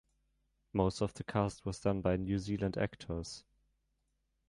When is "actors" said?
2.75-3.43